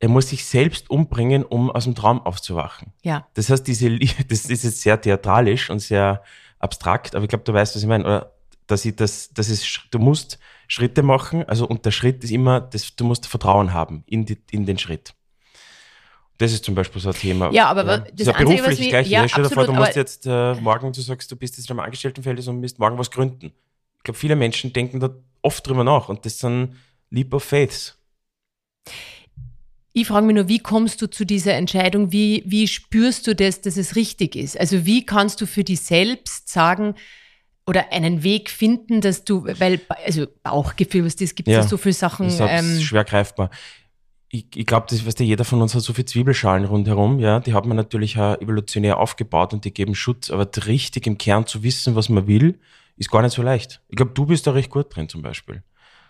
[0.00, 2.92] er muss sich selbst umbringen, um aus dem Traum aufzuwachen.
[3.02, 3.28] Ja.
[3.34, 3.88] Das heißt, diese,
[4.28, 6.24] das ist jetzt sehr theatralisch und sehr
[6.58, 8.32] abstrakt, aber ich glaube, du weißt, was ich meine, oder?
[8.66, 12.60] Dass ich das, das ist, du musst Schritte machen, also und der Schritt ist immer,
[12.60, 15.14] das, du musst Vertrauen haben in, die, in den Schritt.
[16.38, 17.52] Das ist zum Beispiel so ein Thema.
[17.52, 19.08] Ja, aber das das ist ja Einzige, was beruflich mich- gleich.
[19.08, 21.70] ja, Ja, stell dir vor, du musst jetzt äh, morgen, du sagst, du bist jetzt
[21.70, 23.52] im Angestelltenverhältnis und musst morgen was gründen.
[23.98, 25.10] Ich glaube, viele Menschen denken da
[25.42, 26.76] oft drüber nach und das sind
[27.10, 27.96] Leap of Faiths.
[29.94, 32.12] Ich frage mich nur, wie kommst du zu dieser Entscheidung?
[32.12, 34.58] Wie, wie spürst du das, dass es richtig ist?
[34.58, 36.94] Also wie kannst du für dich selbst sagen
[37.66, 41.76] oder einen Weg finden, dass du, weil, also Bauchgefühl, was das gibt, Ja, ja so
[41.76, 42.26] viele Sachen.
[42.28, 43.50] Ich sag's, Ähm, schwer greifbar.
[44.34, 47.38] Ich, ich glaube, das weißt du, jeder von uns hat so viele Zwiebelschalen rundherum, ja,
[47.38, 51.46] die hat man natürlich auch evolutionär aufgebaut und die geben Schutz, aber richtig im Kern
[51.46, 52.58] zu wissen, was man will,
[52.96, 53.82] ist gar nicht so leicht.
[53.90, 55.62] Ich glaube, du bist da recht gut drin zum Beispiel.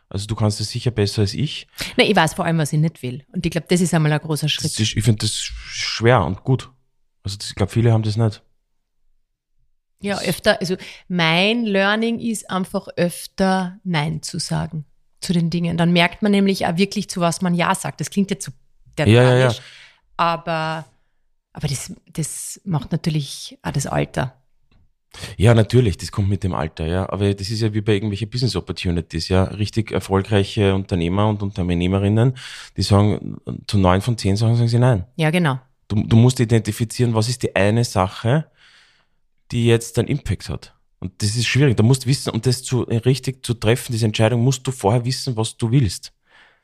[0.08, 1.66] Also du kannst das sicher besser als ich.
[1.96, 3.24] nein, ich weiß vor allem, was ich nicht will.
[3.32, 4.78] Und ich glaube, das ist einmal ein großer Schritt.
[4.78, 6.70] ist, ich finde das schwer und gut.
[7.24, 8.40] Also das, ich glaube, viele haben das nicht.
[10.00, 10.76] Ja, öfter, also
[11.08, 14.84] mein Learning ist einfach öfter Nein zu sagen
[15.22, 15.76] zu den Dingen.
[15.76, 18.00] Dann merkt man nämlich auch wirklich, zu was man Ja sagt.
[18.00, 18.52] Das klingt jetzt so
[18.98, 19.54] Ja, ja,
[20.16, 20.84] aber,
[21.52, 24.36] aber das, das macht natürlich auch das Alter.
[25.36, 27.08] Ja, natürlich, das kommt mit dem Alter, ja.
[27.10, 29.44] Aber das ist ja wie bei irgendwelchen Business Opportunities, ja.
[29.44, 32.34] Richtig erfolgreiche Unternehmer und Unternehmerinnen,
[32.76, 35.06] die sagen, zu neun von zehn Sachen sagen sie nein.
[35.16, 35.58] Ja, genau.
[35.88, 38.46] Du, du musst identifizieren, was ist die eine Sache,
[39.50, 40.74] die jetzt einen Impact hat.
[41.02, 41.76] Und das ist schwierig.
[41.76, 45.04] Da musst du wissen, um das zu, richtig zu treffen, diese Entscheidung, musst du vorher
[45.04, 46.12] wissen, was du willst.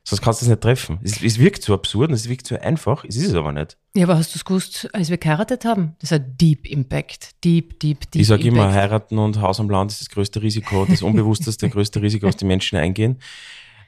[0.04, 1.00] Sonst kannst du es nicht treffen.
[1.02, 3.76] Es, es wirkt so absurd und es wirkt so einfach, es ist es aber nicht.
[3.96, 5.96] Ja, aber hast du es gewusst, als wir geheiratet haben?
[5.98, 7.44] Das hat Deep Impact.
[7.44, 10.86] Deep, deep, deep Ich sage immer, heiraten und Haus am Land ist das größte Risiko,
[10.88, 13.18] das unbewussteste größte Risiko, was die Menschen eingehen.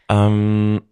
[0.09, 0.83] Ähm,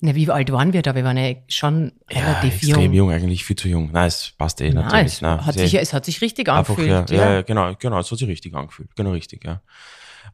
[0.00, 0.94] Na, wie alt waren wir da?
[0.94, 2.92] Wir waren ja schon ja, relativ extrem jung.
[2.92, 3.10] jung.
[3.10, 3.90] eigentlich viel zu jung.
[3.92, 5.06] Nein, es passt eh Nein, natürlich.
[5.06, 7.18] es, Nein, hat sich, es hat sich richtig Einfach, ja, angefühlt.
[7.18, 8.94] ja, ja, genau, genau, es hat sich richtig angefühlt.
[8.96, 9.62] Genau richtig, ja.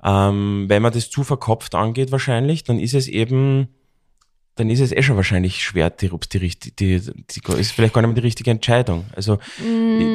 [0.02, 3.68] Ähm, wenn man das zu verkopft angeht, wahrscheinlich, dann ist es eben,
[4.60, 7.94] dann ist es eh schon wahrscheinlich schwer, die, ob's die, die, die, die ist vielleicht
[7.94, 9.06] gar nicht mehr die richtige Entscheidung.
[9.16, 9.38] Also,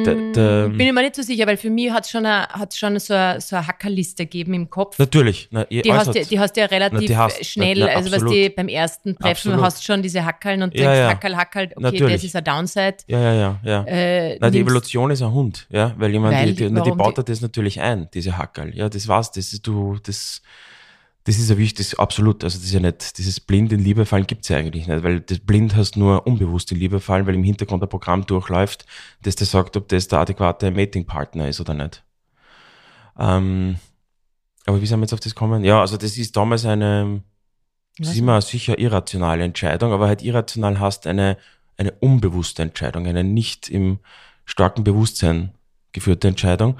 [0.04, 2.48] da, da, Bin ich mir nicht so sicher, weil für mich hat es schon, eine,
[2.48, 4.98] hat's schon so, eine, so eine Hackerliste gegeben im Kopf.
[4.98, 7.86] natürlich, na, Die hast, äußert- du, die hast du ja relativ Na, hast- schnell, na,
[7.86, 9.60] also was die beim ersten Treffen Absolut.
[9.62, 11.08] hast schon diese Hackeln und Ja, denkst, ja.
[11.08, 12.12] Hackerl, Hackerl, okay, Natürlich.
[12.14, 12.96] das ist ein Downside.
[13.08, 13.84] ja, ja, ja, ja.
[13.84, 16.90] Äh, Na, die Evolution ist ein Hund, ja, weil jemand, Weil die, die, na, die
[16.92, 18.74] baut er das natürlich ein, diese Hackerl.
[18.76, 20.42] Ja, das war's, das ist du, das,
[21.26, 22.44] das ist ja wichtig, das, absolut.
[22.44, 25.20] Also, das ist ja nicht, dieses blind in Liebe fallen gibt's ja eigentlich nicht, weil
[25.20, 28.86] das blind hast nur unbewusst in Liebe fallen, weil im Hintergrund ein Programm durchläuft,
[29.22, 32.04] das dir sagt, ob das der adäquate Mating-Partner ist oder nicht.
[33.18, 33.76] Ähm,
[34.66, 35.64] aber wie sind wir jetzt auf das kommen?
[35.64, 37.22] Ja, also, das ist damals eine,
[37.98, 41.38] das ist immer sicher irrationale Entscheidung, aber halt irrational hast eine,
[41.76, 43.98] eine unbewusste Entscheidung, eine nicht im
[44.44, 45.50] starken Bewusstsein
[45.90, 46.78] geführte Entscheidung.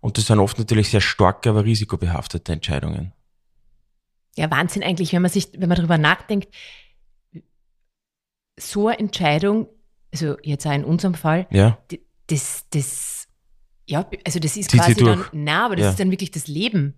[0.00, 3.13] Und das sind oft natürlich sehr starke, aber risikobehaftete Entscheidungen.
[4.36, 6.48] Ja, Wahnsinn eigentlich, wenn man sich, wenn man darüber nachdenkt,
[8.58, 9.68] so eine Entscheidung,
[10.12, 11.78] also jetzt auch in unserem Fall, Ja,
[12.28, 13.28] das, das,
[13.86, 15.90] ja, also das ist Zieht quasi dann, na, aber das Ja.
[15.90, 16.94] ist dann wirklich das Leben.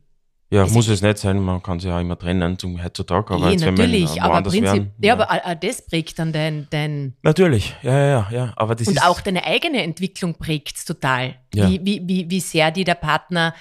[0.51, 3.51] ja Also muss es nicht sein, man kann sie ja immer trennen zum heutzutage, aber
[3.51, 4.93] Eh, wenn natürlich, aber Prinzip, wären.
[5.03, 8.75] ja, aber auch- auch das prägt dann dein, dein Natürlich, ja, ja, ja, ja, aber
[8.77, 11.35] das und ist, auch deine eigene Entwicklung prägt total.
[11.55, 11.69] Ja.
[11.69, 13.55] Wie, wie, wie, wie sehr die der Partner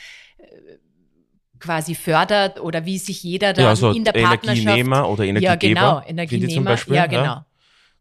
[1.60, 5.30] quasi fördert oder wie sich jeder dann ja, also in der Partnerschaft Energienehmer oder ja,
[5.30, 5.58] Energiegeber.
[5.60, 6.54] genau, finde ich Energienehmer.
[6.54, 7.46] zum Beispiel, ja, genau.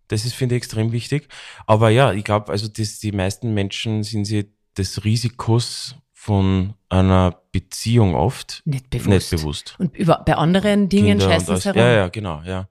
[0.09, 1.29] Das ist, finde ich, extrem wichtig.
[1.67, 7.37] Aber ja, ich glaube, also das, die meisten Menschen sind sie des Risikos von einer
[7.53, 9.09] Beziehung oft Nicht bewusst.
[9.09, 9.77] nicht bewusst.
[9.79, 11.81] Und über, bei anderen Dingen scheißen sie herum.
[11.81, 12.69] Ja, ja, genau, ja.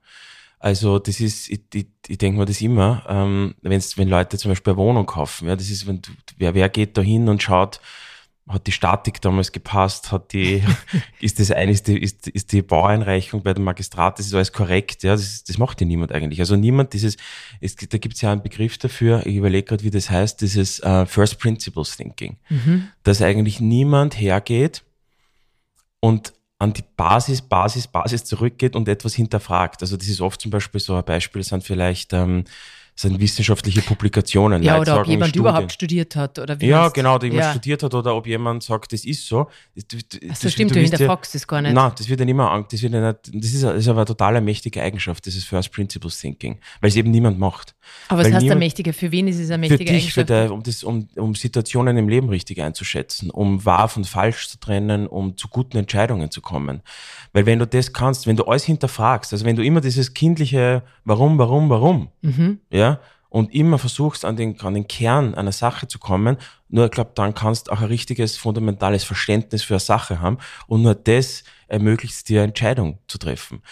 [0.60, 4.50] Also das ist, ich, ich, ich denke mir das immer, ähm, wenn's, wenn Leute zum
[4.50, 7.44] Beispiel eine Wohnung kaufen, ja, das ist, wenn du, wer, wer geht da hin und
[7.44, 7.82] schaut,
[8.48, 10.64] hat die Statik damals gepasst, hat die,
[11.22, 14.52] ist das eine, ist die, ist, ist die Baueinreichung bei dem Magistrat, das ist alles
[14.52, 16.40] korrekt, ja, das, das macht ja niemand eigentlich.
[16.40, 17.16] Also niemand dieses,
[17.62, 20.80] es, da gibt es ja einen Begriff dafür, ich überlege gerade, wie das heißt, dieses
[20.80, 22.90] äh, First Principles Thinking Mhm.
[23.04, 24.84] dass eigentlich niemand hergeht
[26.00, 29.82] und an die Basis, Basis, Basis zurückgeht und etwas hinterfragt.
[29.82, 32.46] Also das ist oft zum Beispiel so ein Beispiel, sind vielleicht ähm,
[32.96, 34.62] sind wissenschaftliche Publikationen.
[34.62, 35.50] Ja, Leute oder ob jemand Studien.
[35.50, 36.38] überhaupt studiert hat.
[36.40, 37.52] Oder wie Ja, genau, der jemand ja.
[37.52, 39.48] studiert hat oder ob jemand sagt, das ist so.
[39.76, 39.86] Das,
[40.32, 41.74] Ach so, stimmt, du wirst ja- hinterfragst das gar nicht.
[41.74, 44.06] Nein, das wird mehr, an- das wird ja nicht, das ist, das ist aber eine
[44.06, 47.74] total mächtige Eigenschaft, dieses First Principles Thinking, weil es eben niemand macht.
[48.10, 50.22] Aber es weil heißt niemand- mächtiger, für wen ist es eine Für mächtige dich, für
[50.22, 50.30] Eigenschaft?
[50.50, 54.60] der, um, das, um, um Situationen im Leben richtig einzuschätzen, um wahr von falsch zu
[54.60, 56.82] trennen, um zu guten Entscheidungen zu kommen.
[57.34, 60.84] Weil wenn du das kannst, wenn du alles hinterfragst, also wenn du immer dieses kindliche
[61.06, 62.60] Warum, warum, warum, Mhm.
[62.72, 62.83] ja,
[63.30, 66.38] und immer versuchst, an den, an den Kern einer Sache zu kommen,
[66.70, 70.84] nur ich glaube, dann kannst auch ein richtiges, fundamentales Verständnis für eine Sache haben und
[70.84, 73.64] nur das ermöglicht es dir, Entscheidungen zu treffen.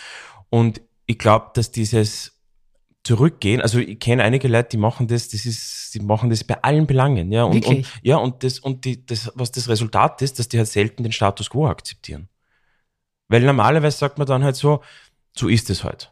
[0.49, 2.39] Und ich glaube, dass dieses
[3.03, 6.61] Zurückgehen, also ich kenne einige Leute, die machen das, das ist, die machen das bei
[6.63, 10.39] allen Belangen, ja, und, und ja, und das, und die, das, was das Resultat ist,
[10.39, 12.29] dass die halt selten den Status quo akzeptieren.
[13.27, 14.81] Weil normalerweise sagt man dann halt so,
[15.35, 16.11] so ist es halt.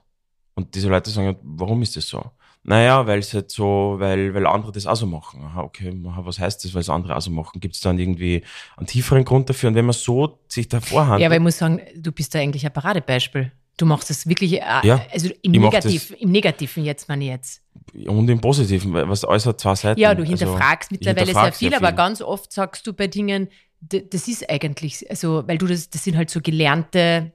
[0.56, 2.32] Und diese Leute sagen, warum ist das so?
[2.69, 5.41] Naja, weil es halt so, weil, weil andere das auch so machen.
[5.43, 7.60] Aha, okay, aha, was heißt das, weil es andere auch so machen?
[7.60, 8.43] Gibt es dann irgendwie
[8.77, 9.69] einen tieferen Grund dafür?
[9.69, 12.38] Und wenn man so sich da vorhandelt, Ja, aber ich muss sagen, du bist da
[12.38, 13.51] eigentlich ein Paradebeispiel.
[13.75, 17.63] Du machst das wirklich, äh, Ja, also im, Negativ, im Negativen jetzt, meine ich jetzt.
[18.05, 19.99] und im Positiven, weil was hat zwei Seiten.
[19.99, 23.08] Ja, du Also, hinterfragst ich mittlerweile hinterfrag sehr viel, aber ganz oft sagst du bei
[23.08, 23.47] Dingen,
[23.82, 27.32] das ist eigentlich, also, weil du das, das sind halt so gelernte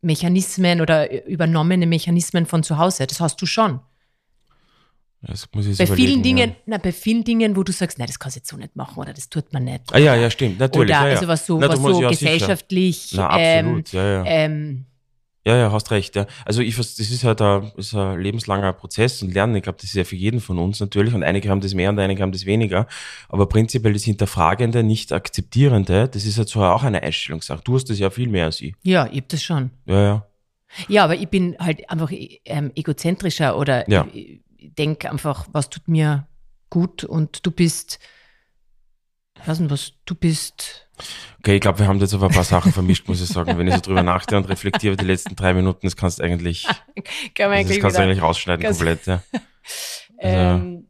[0.00, 3.06] Mechanismen oder übernommene Mechanismen von zu Hause.
[3.06, 3.72] Das hast du schon.
[3.72, 3.80] Das muss ich jetzt
[5.22, 6.56] Bei vielen Dingen, Ja.
[6.66, 8.98] na, bei vielen Dingen, wo du sagst, nein, das kannst du jetzt so nicht machen
[8.98, 9.82] oder das tut man nicht.
[9.92, 10.88] Ah ja, ja, stimmt, natürlich.
[10.90, 11.14] Oder ja, ja.
[11.16, 14.24] also was so, Na, was so gesellschaftlich Na, ähm, absolut, ja, ja.
[14.24, 14.86] ähm,
[15.46, 16.16] Ja, ja, hast recht.
[16.16, 16.26] Ja.
[16.46, 19.56] Also ich, das ist halt ein, ist ein lebenslanger Prozess und Lernen.
[19.56, 21.90] Ich glaube, das ist ja für jeden von uns natürlich und einige haben das mehr
[21.90, 22.86] und einige haben das weniger.
[23.28, 27.62] Aber prinzipiell das Hinterfragende, nicht Akzeptierende, das ist halt so auch eine Einstellungssache.
[27.64, 28.74] Du hast das ja viel mehr als ich.
[28.82, 29.70] ja, ich hab das schon.
[29.86, 30.26] Ja, ja.
[30.88, 32.10] Ja, aber ich bin halt einfach
[32.44, 34.06] ähm, egozentrischer oder Ja.
[34.12, 36.26] ich, ich denke einfach, was tut mir
[36.68, 37.98] gut und du bist
[39.40, 40.86] Ich weiß nicht, was du bist.
[41.38, 43.56] Okay, ich glaube, wir haben jetzt aber ein paar Sachen vermischt, muss ich sagen.
[43.56, 46.64] Wenn ich so drüber nachdenke und reflektiere die letzten drei Minuten, das kannst du eigentlich,
[47.34, 49.06] Kann man das kannst du eigentlich rausschneiden komplett.
[49.06, 49.22] Ja.
[50.22, 50.86] Ähm,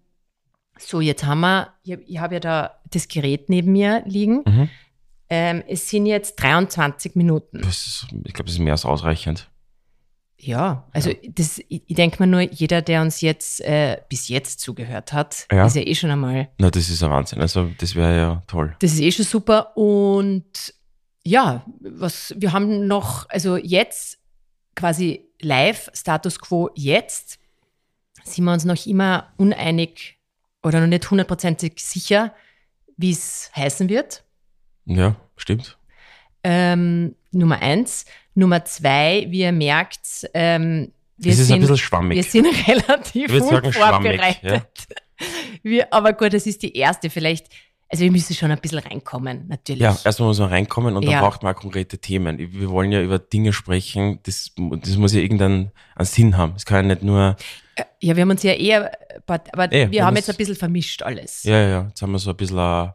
[0.76, 4.42] so, jetzt haben wir, ich habe hab ja da das Gerät neben mir liegen.
[4.44, 4.68] Mhm.
[5.28, 7.60] Ähm, es sind jetzt 23 Minuten.
[7.62, 9.48] Das ist, ich glaube, das ist mehr als ausreichend.
[10.42, 14.60] Ja, also das, ich, ich denke mir nur, jeder, der uns jetzt äh, bis jetzt
[14.60, 15.66] zugehört hat, Ja.
[15.66, 17.40] ist ja eh schon einmal, Na, das ist ein Wahnsinn.
[17.40, 18.74] Also, das wäre ja toll.
[18.80, 19.76] das ist eh schon super.
[19.76, 20.74] Und
[21.24, 24.18] ja, was wir haben noch, also jetzt
[24.74, 27.38] quasi live, Status quo jetzt,
[28.24, 30.16] sind wir uns noch immer uneinig
[30.62, 32.34] oder noch nicht hundertprozentig sicher,
[32.96, 34.24] wie es heißen wird.
[34.86, 35.76] Ja, stimmt.
[36.42, 38.06] Ähm, Nummer eins.
[38.40, 42.16] Nummer zwei, wie ihr merkt, ähm, wir, ist ein sind, bisschen schwammig.
[42.16, 44.66] wir sind relativ Ich sagen, vorbereitet.
[45.62, 47.10] Wir, aber gut, das ist die erste.
[47.10, 47.48] Vielleicht,
[47.90, 49.82] also wir müssen schon ein bisschen reinkommen, natürlich.
[49.82, 51.20] Ja, erstmal muss man reinkommen und dann Ja.
[51.20, 52.38] braucht man konkrete Themen.
[52.38, 56.54] Wir wollen ja über Dinge sprechen, das, das muss ja irgendeinen einen Sinn haben.
[56.56, 57.36] Es kann ja nicht nur,
[58.00, 58.90] Ja, wir haben uns ja eher,
[59.26, 61.42] aber Eh, wir haben jetzt ein bisschen vermischt alles.
[61.42, 62.92] ja, ja, ja, jetzt haben wir so ein bisschen ein,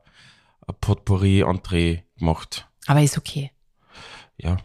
[0.67, 2.67] ein Potpourri-Entree gemacht.
[2.88, 3.51] Aber ist okay.
[4.38, 4.58] Ja.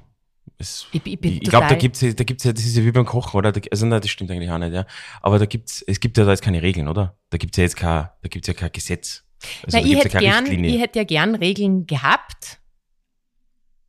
[0.61, 2.93] Es, Ich, ich ich glaube, da gibt's ja, da gibt's ja, das ist ja wie
[2.93, 3.51] beim Kochen, oder?
[3.71, 4.85] Also nein, das stimmt eigentlich auch nicht, ja.
[5.23, 7.17] Aber da gibt's, es gibt ja da jetzt keine Regeln, oder?
[7.31, 9.25] Da gibt's ja jetzt kein, da gibt's ja kein Gesetz.
[9.65, 10.71] Also da ich hätte ja gern, Richtlinie.
[10.75, 12.61] ich hätte ja gern Regeln gehabt.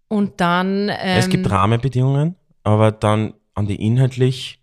[0.08, 4.62] Und dann, ähm, es gibt Rahmenbedingungen, aber dann an die inhaltlich,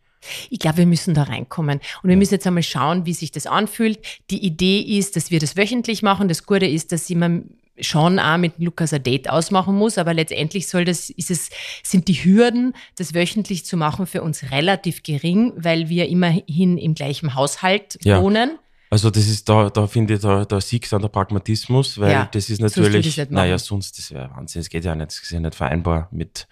[0.49, 1.81] ich glaube, wir müssen da reinkommen.
[2.03, 4.01] Und wir müssen jetzt einmal schauen, wie sich das anfühlt.
[4.31, 6.29] Die Idee ist, dass wir das wöchentlich machen.
[6.29, 7.44] Das Gute ist, dass ich mir
[7.80, 11.50] schon auch mit Lukas ein Date ausmachen muss, aber letztendlich soll das, ist es,
[11.82, 16.94] sind die Hürden, das wöchentlich zu machen, für uns relativ gering, weil wir immerhin im
[16.94, 18.20] gleichen Haushalt Ja.
[18.22, 18.58] wohnen.
[18.90, 22.28] also das ist da, da finde ich, da, da siegt dann der Pragmatismus, weil Ja,
[22.32, 25.30] das ist natürlich, das naja, sonst, das wäre Wahnsinn, es geht ja nicht, das ist
[25.30, 26.46] ja nicht vereinbar mit,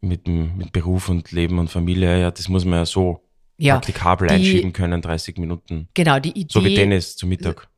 [0.00, 3.22] mit, mit Beruf und Leben und Familie, ja, das muss man ja so
[3.58, 5.88] Ja, praktikabel die- einschieben können, 30 Minuten.
[5.94, 6.48] genau, die Idee.
[6.52, 7.68] So wie Tennis zu Mittag.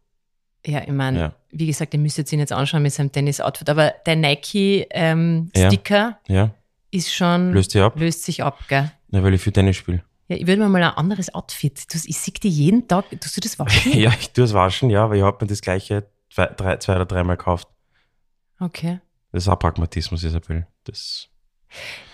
[0.64, 1.32] Ja, ich meine, Ja.
[1.50, 4.16] wie gesagt, ihr müsstet ihn jetzt anschauen mit seinem Tennis-Outfit, aber der.
[4.16, 6.50] Nike-Sticker Ja,
[6.90, 8.90] ist schon, löst sich ab, löst sich ab, gell?
[9.10, 10.02] ja, weil ich viel Tennis spiele.
[10.28, 11.92] Ja, ich würde mir mal ein anderes Outfit.
[11.92, 13.92] Du, ich sehe dir jeden Tag, tust du das waschen?
[13.98, 16.94] Ja, ich tue es waschen, ja, weil ich habe mir das gleiche zwei, drei, zwei
[16.96, 17.68] oder dreimal gekauft.
[18.60, 19.00] Okay.
[19.32, 20.66] Das ist auch Pragmatismus, Isabel.
[20.84, 21.28] Das,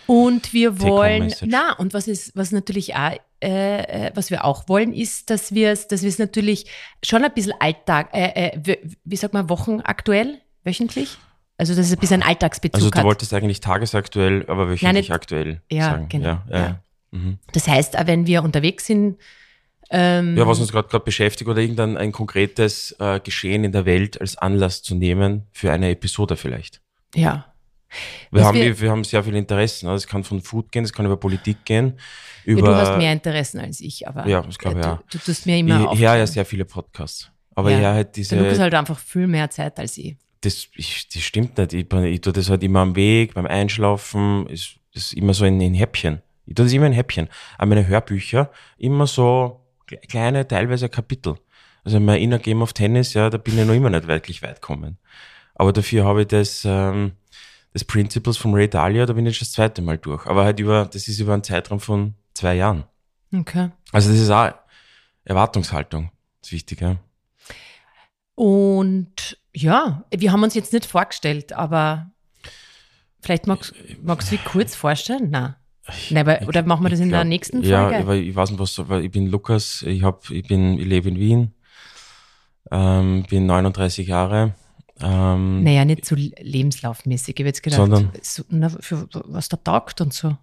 [0.07, 4.69] Und wir wollen, na, und was ist, was natürlich auch, äh, äh, was wir auch
[4.69, 6.67] wollen, ist, dass wir es, dass wir es natürlich
[7.05, 11.17] schon ein bisschen Alltag, äh, äh, wie, sagt man, wochenaktuell, wöchentlich?
[11.57, 13.05] Also, dass es ein bisschen Alltagsbezug also du hat.
[13.05, 16.09] wolltest eigentlich tagesaktuell, aber wöchentlich nicht- aktuell Ja, sagen.
[16.09, 16.59] genau, Ja, ja.
[16.59, 16.81] ja.
[17.11, 17.39] Mhm.
[17.53, 19.19] Das heißt, auch wenn wir unterwegs sind,
[19.91, 23.87] ähm, ja was uns gerade gerade beschäftigt oder irgendein ein konkretes äh, Geschehen in der
[23.87, 26.81] Welt als Anlass zu nehmen für eine Episode vielleicht.
[27.15, 27.48] ja.
[28.31, 29.87] Wir haben, wir- wir, wir haben sehr viele Interessen.
[29.89, 31.95] Also es kann von Food gehen, es kann über Politik gehen,
[32.45, 35.03] ja, über du hast mehr Interessen als ich, aber Ja, das glaube ich du, auch.
[35.11, 37.31] du tust mir immer ich, ich höre ja sehr viele Podcasts.
[37.55, 37.79] Aber Ja.
[37.79, 40.17] ich halt diese, Der Lukas hat einfach viel mehr Zeit als ich.
[40.43, 41.73] das, ich, das stimmt nicht.
[41.73, 45.61] Ich, ich tue das halt immer am Weg, beim Einschlafen, ist, ist immer so in,
[45.61, 46.21] in Häppchen.
[46.47, 47.29] Ich tue das immer in Häppchen.
[47.59, 51.35] An meine Hörbücher immer so kle- kleine, teilweise Kapitel.
[51.85, 54.61] Also mein Inner Game of Tennis, ja, da bin ich noch immer nicht wirklich weit
[54.61, 54.99] gekommen.
[55.55, 57.13] Aber dafür habe ich das, ähm,
[57.79, 60.27] das Principles von Ray Dalio, da bin ich das zweite Mal durch.
[60.27, 62.85] Aber halt über, das ist über einen Zeitraum von zwei Jahren.
[63.35, 63.71] Okay.
[63.93, 64.53] Also das ist auch
[65.25, 66.11] Erwartungshaltung.
[66.41, 66.97] Das ist wichtig, ja.
[68.35, 72.11] Und ja, wir haben uns jetzt nicht vorgestellt, aber
[73.21, 75.31] vielleicht magst, magst du dich kurz vorstellen?
[75.31, 75.55] Nein.
[76.11, 78.07] Nein, weil, oder machen wir das in Ich der glaub- nächsten Ja, Folge?
[78.07, 81.09] weil ich weiß nicht, was, weil ich bin Lukas, ich hab, ich bin, ich lebe
[81.09, 81.55] in Wien,
[82.71, 84.55] ähm, bin 39 Jahre,
[85.03, 87.35] ähm, naja, nicht so lebenslaufmäßig.
[87.37, 90.37] Ich habe jetzt gedacht, Sondern- so, na, für was da taugt und so.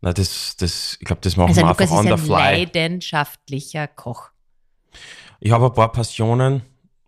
[0.00, 2.38] na, das, das, ich glaube, das machen Also wir Lukas einfach on ist the ein
[2.42, 2.64] fly.
[2.64, 4.30] leidenschaftlicher Koch.
[5.40, 6.62] Ich habe ein paar Passionen,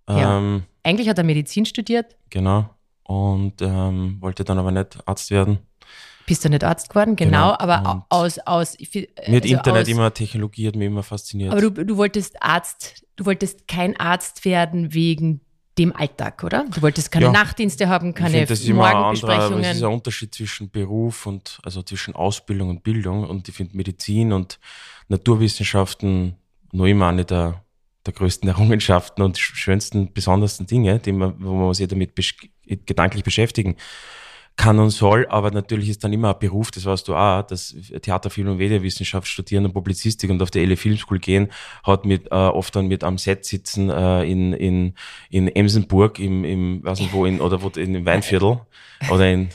[0.09, 0.39] Ja.
[0.39, 2.69] ähm, Eigentlich hat er Medizin studiert, genau,
[3.05, 5.59] und ähm, wollte dann aber nicht Arzt werden.
[6.27, 9.89] bist du nicht Arzt geworden, genau, Genau, aber aus, aus, Mir hat also Internet aus,
[9.89, 11.53] immer, Technologie hat mich immer fasziniert.
[11.53, 15.41] Aber du, du wolltest Arzt, du wolltest kein Arzt werden wegen
[15.79, 16.65] dem Alltag, oder?
[16.73, 17.33] Du wolltest keine Ja.
[17.33, 19.65] Nachtdienste haben, Ich keine finde, das ist immer ein anderer, es Morgenbesprechungen.
[19.77, 23.29] ist ein Unterschied zwischen Beruf und, also zwischen Ausbildung und Bildung.
[23.29, 24.59] Und ich finde Medizin und
[25.09, 26.37] Naturwissenschaften
[26.73, 27.65] noch immer eine der,
[28.07, 32.37] der größten Errungenschaften und sch- schönsten, besondersten Dinge, die man, wo man sich damit besch
[32.67, 33.77] gedanklich beschäftigen
[34.57, 37.75] kann und soll, aber natürlich ist dann immer ein Beruf, das weißt du auch, dass
[38.03, 41.49] Theater, Film und Medienwissenschaft studieren und Publizistik und auf der Elle Film School gehen,
[41.83, 44.95] hat mit äh, oft dann mit am Set sitzen äh, in, in,
[45.31, 48.61] in Emsenburg, im, im, weiß nicht wo, in, oder wo, in, im Weinviertel
[49.11, 49.49] oder in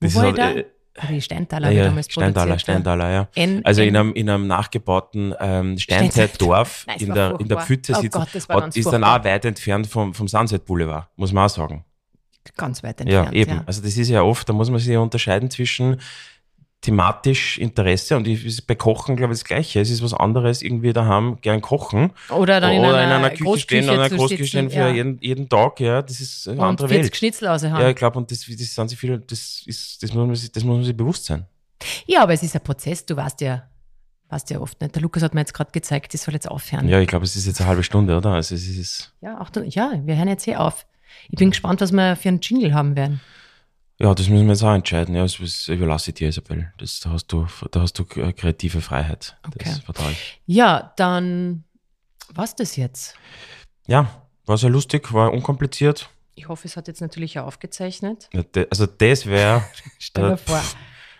[0.00, 0.66] das wo ist halt,
[1.08, 3.28] die Steintaler ja, ja, Steintaler, Steintaler, ja.
[3.36, 7.58] N, also N, in, einem, in einem nachgebauten ähm, Steinzeitdorf Nein, in, der, in der
[7.58, 11.32] Pfütze oh sitzen, Gott, hat, ist dann auch weit entfernt vom, vom Sunset Boulevard, muss
[11.32, 11.84] man auch sagen
[12.56, 13.34] ganz weit entfernt.
[13.34, 13.50] Ja, eben.
[13.50, 13.64] Ja.
[13.66, 15.98] Also das ist ja oft, da muss man sich ja unterscheiden zwischen
[16.80, 19.80] thematisch Interesse und ich, bei Kochen glaube ich das Gleiche.
[19.80, 22.12] Es ist was anderes, irgendwie daheim gern kochen.
[22.30, 24.88] Oder dann in, oder einer, in einer Küche stehen, in einer Großküche stehen für ja.
[24.90, 27.16] jeden, jeden Tag, ja, das ist eine und andere Welt.
[27.16, 27.62] Schnitzel haben.
[27.62, 30.52] Ja, ich glaube, und das, das sind sie viele, das ist, das muss man sich,
[30.52, 31.46] das muss man sich bewusst sein.
[32.06, 33.64] Ja, aber es ist ein Prozess, du weißt ja,
[34.28, 34.94] weißt ja oft nicht.
[34.94, 36.88] Der Lukas hat mir jetzt gerade gezeigt, das soll jetzt aufhören.
[36.88, 38.30] Ja, ich glaube, es ist jetzt eine halbe Stunde, oder?
[38.34, 39.12] Also es ist.
[39.20, 40.86] Ja, auch, ja, wir hören jetzt eh auf.
[41.30, 43.20] Ich bin gespannt, was wir für einen Jingle haben werden.
[44.00, 45.14] Ja, das müssen wir jetzt auch entscheiden.
[45.14, 46.72] Ja, das überlasse ich dir, Isabel.
[46.78, 49.36] Das, da, hast du, da hast du kreative Freiheit.
[49.44, 49.74] Okay.
[50.46, 51.64] Ja, dann
[52.34, 53.14] was das jetzt?
[53.86, 56.10] Ja, war sehr lustig, war unkompliziert.
[56.34, 58.28] Ich hoffe, es hat jetzt natürlich auch aufgezeichnet.
[58.32, 59.64] Ja, de, also das wäre.
[59.98, 60.62] Stell dir vor.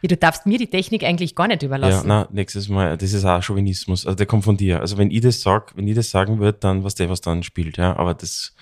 [0.00, 2.08] Ja, du darfst mir die Technik eigentlich gar nicht überlassen.
[2.08, 4.06] Ja, na, nächstes Mal, das ist auch Chauvinismus.
[4.06, 4.80] Also der kommt von dir.
[4.80, 7.42] Also wenn ich das sag, wenn ich das sagen würde, dann was der was dann
[7.42, 7.96] spielt, ja.
[7.96, 8.54] Aber das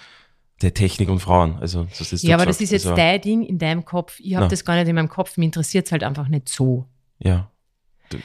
[0.62, 1.58] der Technik und Frauen.
[1.60, 2.60] Also, das ist ja, aber gesagt.
[2.60, 4.18] das ist jetzt also, dein Ding in deinem Kopf.
[4.20, 5.36] Ich habe das gar nicht in meinem Kopf.
[5.36, 6.86] Mir interessiert es halt einfach nicht so.
[7.18, 7.50] Ja.
[8.08, 8.18] Du,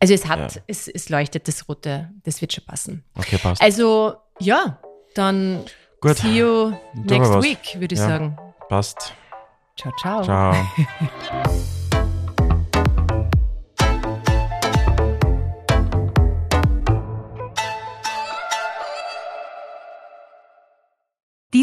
[0.00, 0.62] also es hat, ja.
[0.66, 3.04] es, es leuchtet das Rote, das wird schon passen.
[3.14, 3.62] Okay, passt.
[3.62, 4.78] Also, ja,
[5.14, 5.64] dann
[6.00, 6.18] Gut.
[6.18, 8.38] see you next week, würde ich ja, sagen.
[8.68, 9.14] Passt.
[9.76, 10.22] Ciao, ciao.
[10.22, 10.54] Ciao.